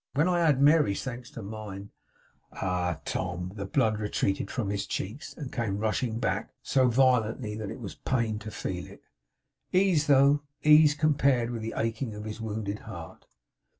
[0.15, 1.91] When I add Mary's thanks to mine'
[2.53, 3.51] Ah, Tom!
[3.53, 7.93] The blood retreated from his cheeks, and came rushing back, so violently, that it was
[7.93, 9.03] pain to feel it;
[9.71, 13.27] ease though, ease, compared with the aching of his wounded heart.